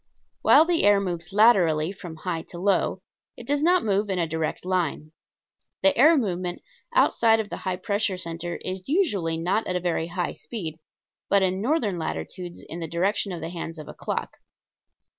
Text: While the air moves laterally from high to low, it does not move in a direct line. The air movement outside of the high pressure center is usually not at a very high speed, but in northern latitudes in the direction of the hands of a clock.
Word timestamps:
While 0.41 0.65
the 0.65 0.81
air 0.83 0.99
moves 0.99 1.31
laterally 1.31 1.91
from 1.91 2.15
high 2.15 2.41
to 2.49 2.57
low, 2.57 3.03
it 3.37 3.45
does 3.45 3.61
not 3.61 3.83
move 3.83 4.09
in 4.09 4.17
a 4.17 4.25
direct 4.25 4.65
line. 4.65 5.11
The 5.83 5.95
air 5.95 6.17
movement 6.17 6.63
outside 6.91 7.39
of 7.39 7.51
the 7.51 7.57
high 7.57 7.75
pressure 7.75 8.17
center 8.17 8.55
is 8.65 8.89
usually 8.89 9.37
not 9.37 9.67
at 9.67 9.75
a 9.75 9.79
very 9.79 10.07
high 10.07 10.33
speed, 10.33 10.79
but 11.29 11.43
in 11.43 11.61
northern 11.61 11.99
latitudes 11.99 12.63
in 12.67 12.79
the 12.79 12.87
direction 12.87 13.31
of 13.31 13.41
the 13.41 13.49
hands 13.49 13.77
of 13.77 13.87
a 13.87 13.93
clock. 13.93 14.37